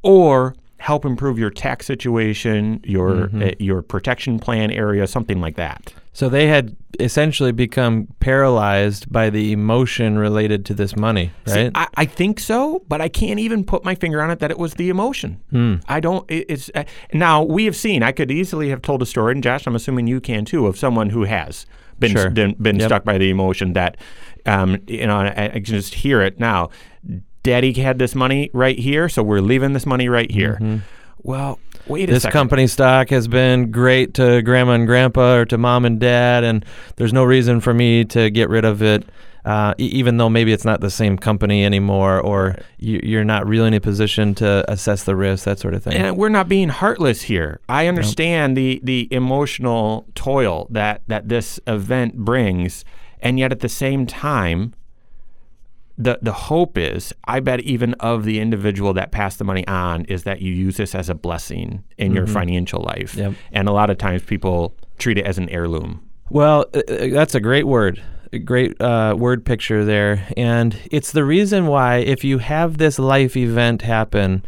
[0.02, 5.94] or help improve your tax situation, your uh, your protection plan area, something like that.
[6.16, 11.72] So they had essentially become paralyzed by the emotion related to this money, See, right?
[11.76, 14.58] I, I think so, but I can't even put my finger on it that it
[14.58, 15.42] was the emotion.
[15.52, 15.76] Hmm.
[15.90, 16.24] I don't.
[16.32, 18.02] It, it's uh, now we have seen.
[18.02, 20.78] I could easily have told a story, and Josh, I'm assuming you can too, of
[20.78, 21.66] someone who has
[22.00, 22.30] been Sure.
[22.30, 22.88] been, been Yep.
[22.88, 23.74] stuck by the emotion.
[23.74, 23.98] That
[24.46, 26.70] um, you know, I, I can just hear it now.
[27.44, 30.82] Daddy had this money right here, so we're leaving this money right here.
[31.24, 35.58] Well, wait a this company stock has been great to grandma and grandpa or to
[35.58, 39.04] mom and dad, and there's no reason for me to get rid of it,
[39.46, 43.46] uh, e- even though maybe it's not the same company anymore, or you, you're not
[43.48, 45.94] really in a position to assess the risk, that sort of thing.
[45.94, 47.60] And we're not being heartless here.
[47.70, 52.84] I understand the the emotional toil that that this event brings,
[53.20, 54.74] and yet at the same time,
[55.98, 60.06] the the hope is, I bet even of the individual that passed the money on,
[60.06, 63.16] is that you use this as a blessing in your financial life.
[63.16, 63.34] Yep.
[63.52, 66.02] And a lot of times people treat it as an heirloom.
[66.30, 68.02] Well, uh, uh, that's a great word.
[68.34, 70.28] A great uh, word picture there.
[70.36, 74.44] And it's the reason why, if you have this life event happen,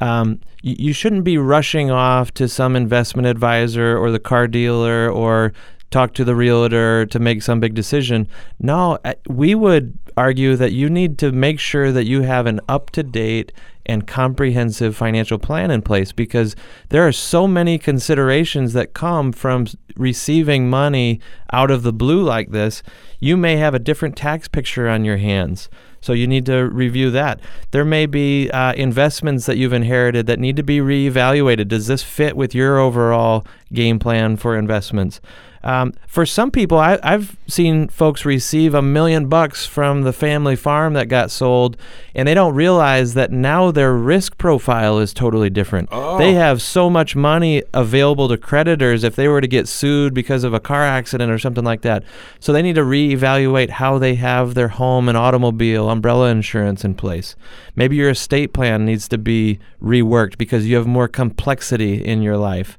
[0.00, 5.10] um, you, you shouldn't be rushing off to some investment advisor or the car dealer
[5.10, 5.52] or
[5.90, 8.28] talk to the realtor to make some big decision.
[8.60, 8.98] No,
[9.28, 13.02] we would argue that you need to make sure that you have an up to
[13.02, 13.52] date
[13.86, 16.54] and comprehensive financial plan in place because
[16.90, 21.20] there are so many considerations that come from receiving money
[21.52, 22.82] out of the blue like this.
[23.18, 25.70] You may have a different tax picture on your hands.
[26.00, 27.40] So you need to review that.
[27.70, 31.68] There may be uh, investments that you've inherited that need to be reevaluated.
[31.68, 35.20] Does this fit with your overall game plan for investments?
[35.62, 40.56] Um, for some people, I, I've seen folks receive a million bucks from the family
[40.56, 41.76] farm that got sold,
[42.14, 45.90] and they don't realize that now their risk profile is totally different.
[46.18, 50.44] They have so much money available to creditors if they were to get sued because
[50.44, 52.04] of a car accident or something like that.
[52.40, 56.94] So they need to reevaluate how they have their home and automobile umbrella insurance in
[56.94, 57.34] place.
[57.74, 62.36] Maybe your estate plan needs to be reworked because you have more complexity in your
[62.36, 62.78] life.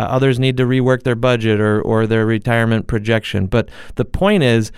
[0.00, 3.46] Uh, others need to rework their budget or, or their retirement projection.
[3.46, 4.72] But the point is,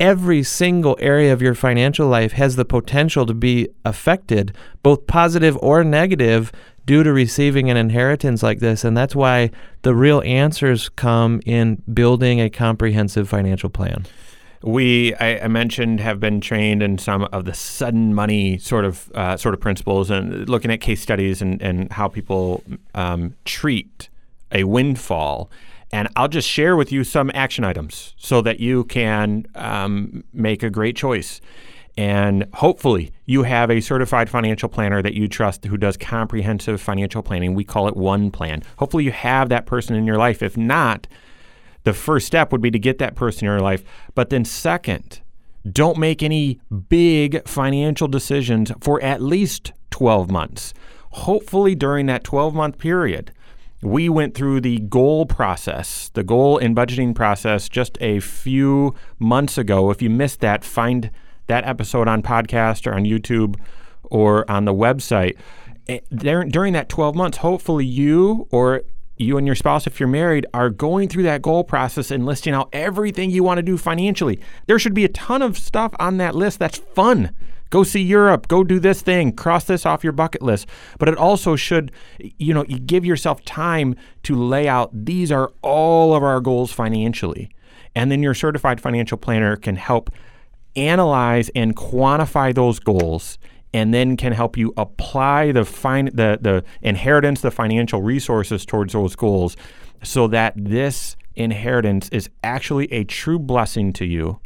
[0.00, 5.58] every single area of your financial life has the potential to be affected, both positive
[5.60, 6.50] or negative,
[6.86, 8.84] due to receiving an inheritance like this.
[8.84, 9.50] And that's why
[9.82, 14.06] the real answers come in building a comprehensive financial plan.
[14.62, 19.12] We, I, I mentioned, have been trained in some of the sudden money sort of
[19.14, 22.62] uh, sort of principles, and looking at case studies and, and how people
[22.94, 24.08] um, treat
[24.54, 25.50] a windfall.
[25.92, 30.62] And I'll just share with you some action items so that you can um, make
[30.62, 31.40] a great choice.
[31.96, 37.22] And hopefully, you have a certified financial planner that you trust who does comprehensive financial
[37.22, 37.54] planning.
[37.54, 38.62] We call it One Plan.
[38.78, 40.42] Hopefully, you have that person in your life.
[40.42, 41.06] If not,
[41.84, 43.84] the first step would be to get that person in your life.
[44.16, 45.20] But then, second,
[45.70, 50.74] don't make any big financial decisions for at least 12 months.
[51.10, 53.30] Hopefully, during that 12 month period,
[53.86, 59.58] we went through the goal process, the goal and budgeting process just a few months
[59.58, 59.90] ago.
[59.90, 61.10] If you missed that, find
[61.46, 63.56] that episode on podcast or on YouTube
[64.04, 65.36] or on the website.
[65.88, 68.82] Eh, there, during that 12 months, hopefully you or
[69.16, 72.52] you and your spouse, if you're married, are going through that goal process and listing
[72.52, 74.40] out everything you want to do financially.
[74.66, 77.30] There should be a ton of stuff on that list that's fun.
[77.74, 80.68] Go see Europe, go do this thing, cross this off your bucket list.
[81.00, 81.90] But it also should,
[82.38, 86.70] you know, you give yourself time to lay out these are all of our goals
[86.70, 87.50] financially.
[87.96, 90.10] And then your certified financial planner can help
[90.76, 93.38] analyze and quantify those goals
[93.72, 98.92] and then can help you apply the fin- the the inheritance, the financial resources towards
[98.92, 99.56] those goals,
[100.04, 104.38] so that this inheritance is actually a true blessing to you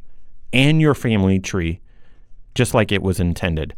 [0.55, 1.83] and your family tree,
[2.59, 3.73] just like it was intended.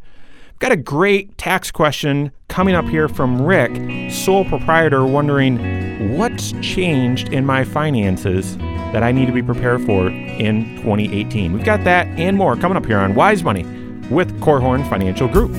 [0.59, 7.29] Got a great tax question coming up here from Rick, sole proprietor, wondering what's changed
[7.29, 8.57] in my finances
[8.93, 11.53] that I need to be prepared for in 2018.
[11.53, 13.65] We've got that and more coming up here on Wise Money
[14.11, 15.53] with Korhorn Financial Group.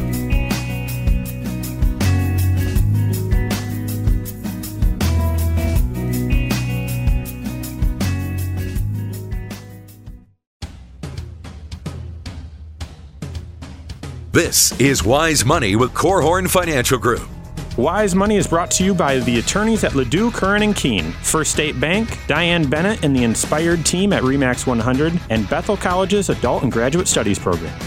[14.34, 17.28] This is Wise Money with Korhorn Financial Group.
[17.76, 21.52] Wise Money is brought to you by the attorneys at Ladue, Curran and Kuehn, First
[21.52, 26.64] State Bank, Diane Bennett and the Inspired team at Remax 100, and Bethel College's Adult
[26.64, 27.78] and Graduate Studies program.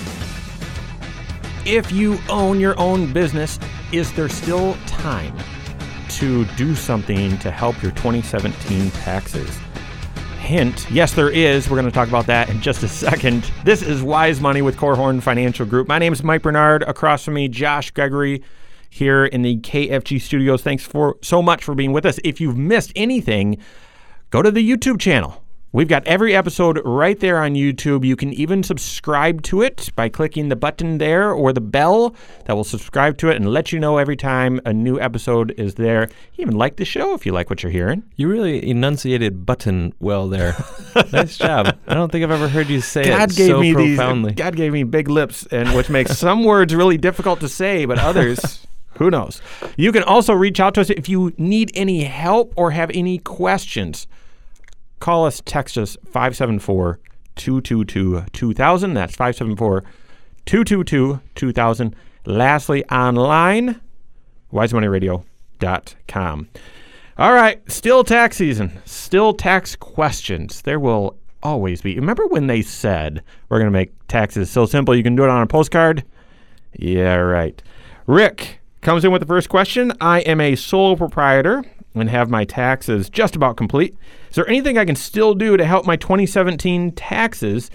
[1.65, 3.59] If you own your own business,
[3.91, 5.35] is there still time
[6.11, 9.64] to do something to help your 2017 taxes?
[10.45, 11.71] Hint, yes, there is.
[11.71, 13.51] We're going to talk about that in just a second.
[13.65, 15.89] This is Wise Money with Korhorn Financial Group.
[15.89, 16.83] My name is Mike Bernard.
[16.83, 18.43] Across from me, Josh Gregory
[18.91, 20.63] here in the KFG studios.
[20.63, 22.19] Thanks for so much for being with us.
[22.23, 23.57] If you've missed anything,
[24.29, 25.44] go to the YouTube channel.
[25.75, 28.07] We've got every episode right there on YouTube.
[28.07, 32.55] You can even subscribe to it by clicking the button there or the bell that
[32.55, 36.09] will subscribe to it and let you know every time a new episode is there.
[36.35, 38.05] You even like the show if you like what you're hearing.
[38.15, 40.55] You really enunciated button well there.
[41.13, 41.77] nice job.
[41.89, 44.31] I don't think I've ever heard you say God it gave so me profoundly.
[44.31, 44.37] these.
[44.37, 47.99] God gave me big lips, and which makes some words really difficult to say, but
[47.99, 48.65] others.
[48.99, 49.43] Who knows?
[49.77, 53.19] You can also reach out to us if you need any help or have any
[53.19, 54.07] questions.
[55.05, 56.99] Call us, text us 574
[57.37, 58.95] 222 2000.
[58.95, 59.85] That's 574
[60.47, 61.97] 222 2000.
[62.25, 63.83] Lastly, online,
[64.51, 66.49] wisemoneyradio.com.
[67.19, 70.63] All right, still tax season, still tax questions.
[70.63, 71.97] There will always be.
[71.97, 75.29] Remember when they said we're going to make taxes so simple you can do it
[75.29, 76.03] on a postcard?
[76.79, 77.63] Yeah, right.
[78.07, 79.93] Rick comes in with the first question.
[80.01, 81.63] I am a sole proprietor
[81.95, 83.97] and have my taxes just about complete.
[84.31, 87.71] Is there anything I can still do to help my 2017 taxes?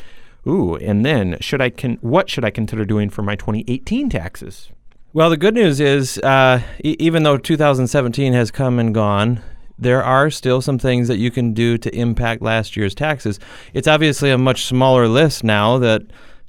[0.48, 4.70] Ooh, and then should I con- what should I consider doing for my 2018 taxes?
[5.14, 9.42] Well, the good news is, uh, e- even though 2017 has come and gone,
[9.78, 13.40] there are still some things that you can do to impact last year's taxes.
[13.74, 16.04] It's obviously a much smaller list now that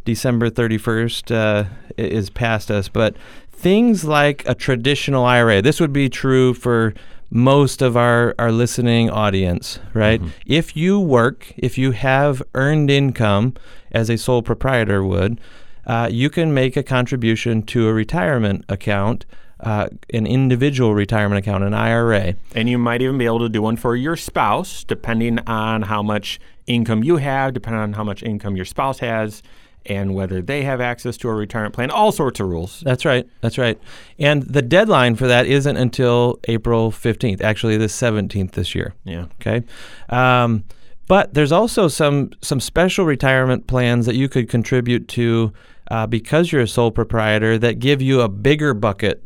[0.05, 3.17] December 31st uh, is past us, but
[3.53, 6.95] things like a traditional IRA, this would be true for
[7.31, 10.21] most of our, our listening audience, right?
[10.47, 13.55] If you work, if you have earned income
[13.93, 15.40] as a sole proprietor would,
[15.87, 19.27] uh, you can make a contribution to a retirement account,
[19.61, 22.35] uh, an individual retirement account, an IRA.
[22.55, 26.03] And you might even be able to do one for your spouse, depending on how
[26.03, 29.43] much income you have, depending on how much income your spouse has,
[29.87, 32.81] and whether they have access to a retirement plan, all sorts of rules.
[32.81, 33.26] That's right.
[33.41, 33.78] That's right.
[34.18, 38.95] And the deadline for that isn't until April 15th, actually, the 17th this year.
[39.05, 39.26] Yeah.
[39.41, 39.62] Okay.
[40.09, 40.64] Um,
[41.11, 45.53] but there's also some some special retirement plans that you could contribute to
[45.91, 49.24] uh, because you're a sole proprietor that give you a bigger bucket,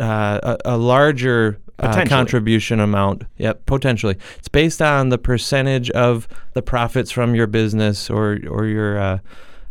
[0.00, 3.24] uh, a, a larger uh, contribution amount.
[3.36, 4.16] Yep, potentially.
[4.38, 9.18] It's based on the percentage of the profits from your business or or your uh,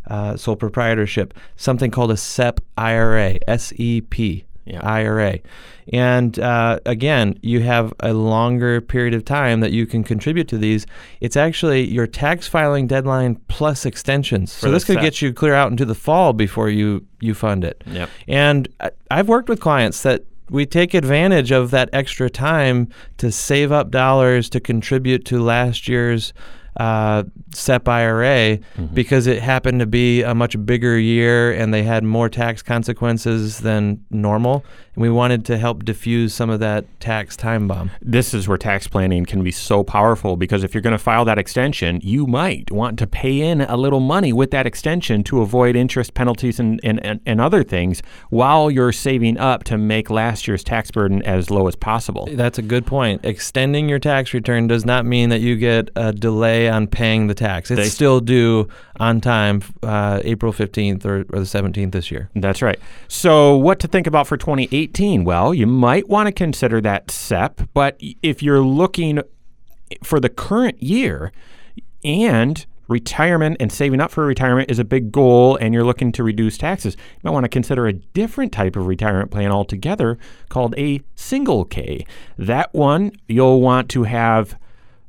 [0.08, 1.34] uh, sole proprietorship.
[1.56, 4.46] Something called a SEP IRA, S E P.
[4.66, 4.80] Yeah.
[4.82, 5.40] IRA.
[5.94, 10.58] And uh, again, you have a longer period of time that you can contribute to
[10.58, 10.88] these.
[11.22, 14.52] It's actually your tax filing deadline plus extensions.
[14.52, 17.84] So this could get you clear out into the fall before you you fund it.
[17.86, 18.10] Yep.
[18.28, 22.88] And I- I've worked with clients that we take advantage of that extra time
[23.18, 26.34] to save up dollars to contribute to last year's
[26.78, 27.24] uh,
[27.54, 28.60] SEP IRA
[28.94, 33.60] because it happened to be a much bigger year and they had more tax consequences
[33.60, 34.66] than normal.
[34.96, 37.92] And we wanted to help diffuse some of that tax time bomb.
[38.02, 41.26] this is where tax planning can be so powerful because if you're going to file
[41.26, 45.42] that extension, you might want to pay in a little money with that extension to
[45.42, 50.10] avoid interest penalties and, and, and, and other things while you're saving up to make
[50.10, 52.28] last year's tax burden as low as possible.
[52.32, 53.26] That's a good point.
[53.26, 57.36] Extending your tax return does not mean that you get a delay on paying the
[57.36, 57.70] tax.
[57.70, 58.68] It's They- still due
[59.00, 62.30] on time, uh, April 15th or, or the 17th this year.
[62.34, 62.80] That's right.
[63.10, 64.85] So, what to think about for 2018?
[64.94, 69.22] Well, you might want to consider that SEP, but if you're looking
[70.04, 71.32] for the current year
[72.04, 76.24] and retirement and saving up for retirement is a big goal and you're looking to
[76.24, 80.18] reduce taxes, you might want to consider a different type of retirement plan altogether
[80.50, 82.06] called a single K.
[82.38, 84.58] That one you'll want to have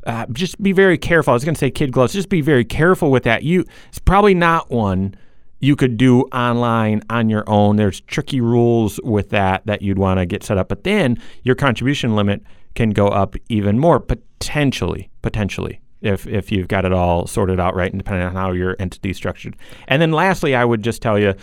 [0.07, 1.33] uh, just be very careful.
[1.33, 2.12] I was going to say kid gloves.
[2.12, 3.43] Just be very careful with that.
[3.43, 5.16] You it's probably not one
[5.61, 7.77] you could do online on your own.
[7.77, 10.69] There's tricky rules with that that you'd want to get set up.
[10.69, 12.43] But then your contribution limit
[12.75, 15.11] can go up even more potentially.
[15.23, 15.81] Potentially.
[16.03, 19.11] If, if you've got it all sorted out right and depending on how your entity
[19.11, 19.57] is structured.
[19.89, 21.35] And then lastly, I would just tell you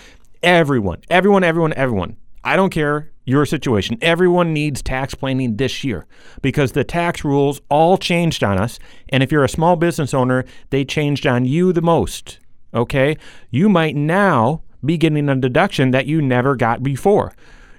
[0.43, 3.97] everyone, everyone, everyone, everyone, I don't care your situation.
[4.01, 6.05] Everyone needs tax planning this year
[6.41, 8.79] because the tax rules all changed on us.
[9.09, 12.39] And if you're a small business owner, they changed on you the most.
[12.73, 13.17] Okay?
[13.49, 17.33] You might now be getting a deduction that you never got before.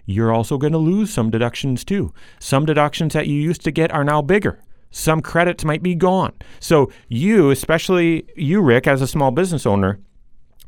[0.07, 2.12] You're also going to lose some deductions too.
[2.38, 4.61] Some deductions that you used to get are now bigger.
[4.90, 6.34] Some credits might be gone.
[6.61, 9.99] So, you, especially you, Rick, as a small business owner,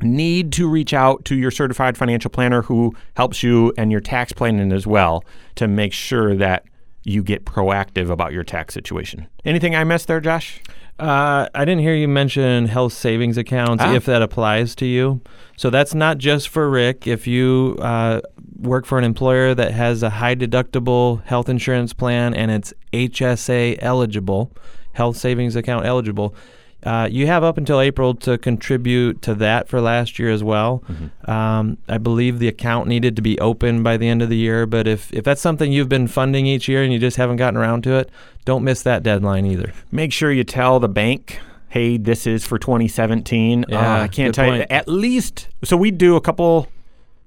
[0.00, 4.32] need to reach out to your certified financial planner who helps you and your tax
[4.32, 5.24] planning as well
[5.54, 6.64] to make sure that
[7.04, 9.28] you get proactive about your tax situation.
[9.44, 10.60] Anything I missed there, Josh?
[10.98, 13.94] Uh, I didn't hear you mention health savings accounts Ah.
[13.94, 15.20] if that applies to you.
[15.56, 17.06] So that's not just for Rick.
[17.06, 18.22] If you uh,
[18.60, 23.76] work for an employer that has a high deductible health insurance plan and it's HSA
[23.80, 24.52] eligible,
[24.92, 26.34] health savings account eligible,
[26.82, 30.84] uh, you have up until April to contribute to that for last year as well.
[31.24, 34.66] Um, I believe the account needed to be open by the end of the year,
[34.66, 37.58] but if, if that's something you've been funding each year and you just haven't gotten
[37.58, 38.10] around to it,
[38.44, 39.72] don't miss that deadline either.
[39.90, 43.64] Make sure you tell the bank, hey, this is for 2017.
[43.64, 46.68] Uh, Yeah, I can't tell you, at least, so we do a couple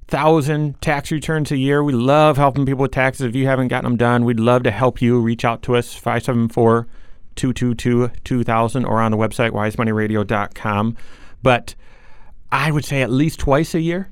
[0.08, 1.84] thousand tax returns a year.
[1.84, 3.26] We love helping people with taxes.
[3.28, 5.20] If you haven't gotten them done, we'd love to help you.
[5.20, 6.88] Reach out to us, 574
[7.40, 10.98] 222 2000 or on the website, wisemoneyradio.com.
[11.42, 11.76] But
[12.52, 14.12] I would say at least twice a year,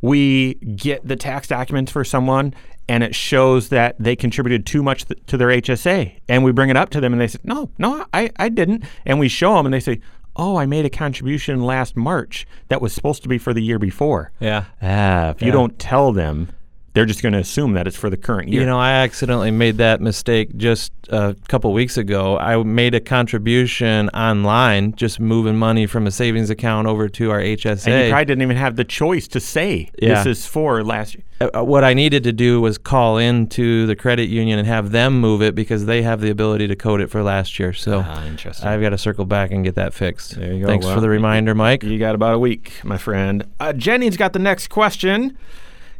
[0.00, 2.54] we get the tax documents for someone
[2.88, 6.20] and it shows that they contributed too much th- to their HSA.
[6.28, 8.84] And we bring it up to them and they say, no, no, I, I didn't.
[9.04, 10.00] And we show them and they say,
[10.36, 13.78] oh, I made a contribution last March that was supposed to be for the year
[13.78, 14.30] before.
[14.40, 14.64] Yeah.
[14.80, 16.50] Ah, if you don't tell them,
[16.94, 18.62] they're just going to assume that it's for the current year.
[18.62, 22.38] You know, I accidentally made that mistake just a couple weeks ago.
[22.38, 27.40] I made a contribution online, just moving money from a savings account over to our
[27.40, 27.86] HSA.
[27.86, 30.22] and you probably didn't even have the choice to say Yeah.
[30.22, 31.24] this is for last year.
[31.40, 35.20] Uh, what I needed to do was call into the credit union and have them
[35.20, 37.72] move it because they have the ability to code it for last year.
[37.72, 38.66] So Ah, interesting.
[38.68, 40.34] I've got to circle back and get that fixed.
[40.36, 40.66] There you go.
[40.66, 41.84] Thanks Well, for the reminder, Mike.
[41.84, 43.44] You got about a week, my friend.
[43.60, 45.38] Uh, Jenny's got the next question.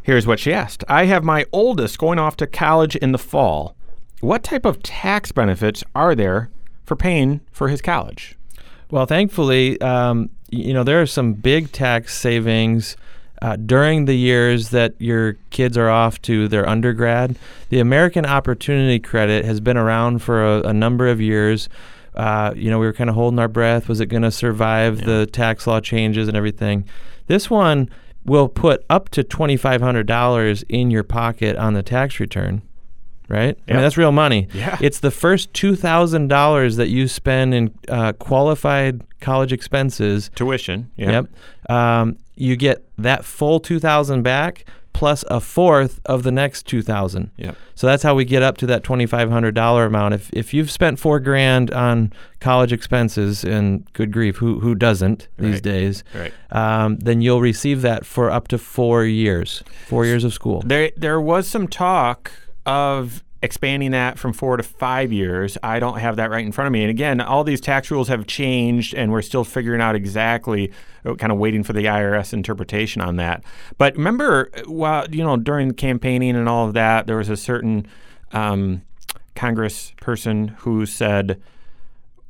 [0.09, 3.77] Here's what she asked I have my oldest going off to college in the fall.
[4.23, 6.49] What type of tax benefits are there
[6.87, 8.35] for paying for his college?
[8.91, 12.97] Well, thankfully, um, you know there are some big tax savings
[13.43, 17.37] uh, during the years that your kids are off to their undergrad.
[17.69, 21.69] The American Opportunity Credit has been around for a, a number of years.
[22.15, 23.89] Uh, you know, we were kind of holding our breath.
[23.89, 26.89] Was it going to survive the tax law changes and everything?
[27.27, 27.91] This one
[28.29, 32.63] will put up to twenty five hundred dollars in your pocket on the tax return.
[33.29, 33.59] Right?
[33.69, 34.49] I mean, that's real money.
[34.55, 34.79] Yeah.
[34.81, 40.31] It's the first two thousand dollars that you spend in uh, qualified college expenses.
[40.35, 40.91] Tuition.
[40.97, 41.11] Yeah.
[41.11, 41.71] Yep.
[41.71, 44.65] Um, you get that full two thousand back
[44.99, 47.31] plus a fourth of the next two thousand.
[47.37, 47.57] Yep.
[47.77, 50.15] So that's how we get up to that twenty five hundred dollar amount.
[50.15, 55.29] If if you've spent four grand on college expenses, and good grief, who who doesn't
[55.39, 55.63] these Right.
[55.63, 56.05] days?
[56.15, 56.33] Right.
[56.51, 60.63] Um, then you'll receive that for up to four years, four years of school.
[60.67, 62.33] There, there was some talk
[62.67, 65.57] of expanding that from four to five years.
[65.63, 66.83] I don't have that right in front of me.
[66.83, 70.73] And again, all these tax rules have changed, and we're still figuring out exactly,
[71.05, 73.45] uh, kind of waiting for the IRS interpretation on that.
[73.77, 77.87] But remember, while you know during campaigning and all of that, there was a certain
[78.33, 78.83] um,
[79.35, 81.41] Congress person who said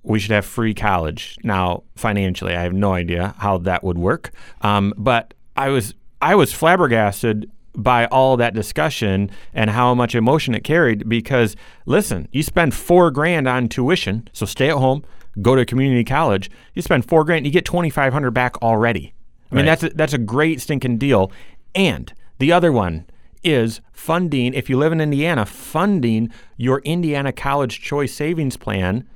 [0.02, 1.36] we should have free college.
[1.42, 4.30] Now, financially, I have no idea how that would work.
[4.62, 10.54] Um, but I was I was flabbergasted by all that discussion and how much emotion
[10.54, 11.08] it carried.
[11.08, 11.54] Because
[11.86, 15.04] listen, you spend four grand on tuition, so stay at home,
[15.42, 16.50] go to community college.
[16.74, 19.14] You spend four grand, you get twenty five hundred back already.
[19.50, 19.80] I mean, Right.
[19.80, 21.30] that's a, that's a great stinking deal.
[21.74, 23.06] And the other one
[23.44, 24.52] is funding.
[24.52, 29.08] If you live in Indiana, funding your Indiana College Choice Savings Plan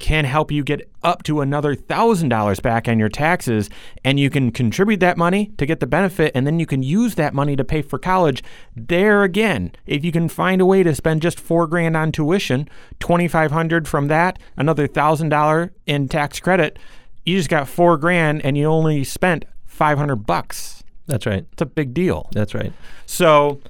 [0.00, 3.70] can help you get up to another thousand dollars back on your taxes
[4.04, 7.14] and you can contribute that money to get the benefit and then you can use
[7.14, 8.42] that money to pay for college
[8.74, 12.68] there again if you can find a way to spend just four grand on tuition
[12.98, 16.78] 2500 from that another thousand dollar in tax credit
[17.24, 21.44] you just got four grand and you only spent 500 bucks That's right.
[21.52, 22.72] it's a big deal That's right.
[23.06, 23.60] so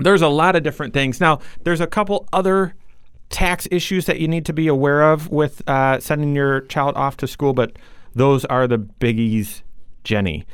[0.00, 1.20] there's a lot of different things.
[1.20, 2.76] Now, there's a couple other
[3.30, 7.16] tax issues that you need to be aware of with uh, sending your child off
[7.18, 7.72] to school, but
[8.14, 9.62] those are the biggies,
[10.04, 10.46] Jenny.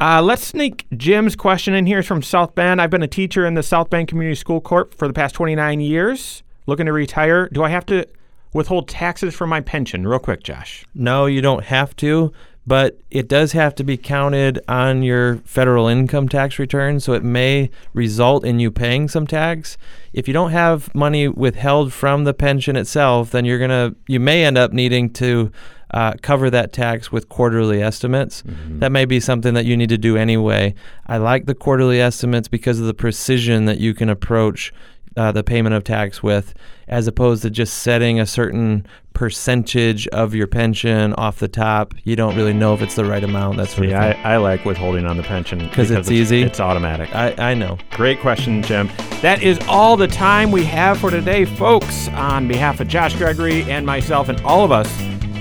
[0.00, 1.98] Uh, let's sneak Jim's question in here.
[1.98, 2.80] It's from South Bend.
[2.80, 5.80] I've been a teacher in the South Bend Community School Corp for the past 29
[5.80, 6.42] years.
[6.66, 7.48] Looking to retire.
[7.48, 8.06] Do I have to
[8.52, 10.06] withhold taxes from my pension?
[10.06, 10.84] Real quick, Josh.
[10.94, 12.32] No, you don't have to,
[12.68, 17.00] but it does have to be counted on your federal income tax return.
[17.00, 19.78] So it may result in you paying some tax.
[20.12, 24.44] If you don't have money withheld from the pension itself, then you're gonna you may
[24.44, 25.50] end up needing to
[25.92, 28.42] uh, cover that tax with quarterly estimates.
[28.78, 30.74] That may be something that you need to do anyway.
[31.06, 34.74] I like the quarterly estimates because of the precision that you can approach
[35.16, 36.54] uh, the payment of tax with,
[36.86, 41.92] as opposed to just setting a certain percentage of your pension off the top.
[42.04, 43.56] You don't really know if it's the right amount.
[43.56, 43.88] That's sort.
[43.90, 46.42] I, I like withholding on the pension 'Cause because it's easy?
[46.42, 47.12] It's automatic.
[47.14, 47.78] I, I know.
[47.90, 48.88] Great question, Jim.
[49.20, 52.08] That is all the time we have for today, folks.
[52.10, 54.88] On behalf of Josh Gregory and myself and all of us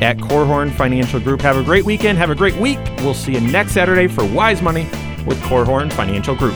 [0.02, 2.18] at Korhorn Financial Group, have a great weekend.
[2.18, 2.80] Have a great week.
[3.00, 4.84] We'll see you next Saturday for Wise Money
[5.26, 6.56] with Korhorn Financial Group.